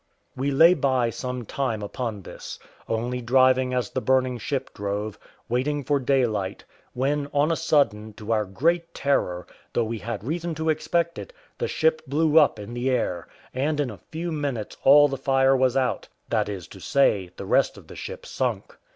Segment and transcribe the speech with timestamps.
[0.35, 2.57] We lay by some time upon this,
[2.89, 8.31] only driving as the burning ship drove, waiting for daylight; when, on a sudden, to
[8.31, 12.73] our great terror, though we had reason to expect it, the ship blew up in
[12.73, 16.79] the air; and in a few minutes all the fire was out, that is to
[16.79, 18.75] say, the rest of the ship sunk.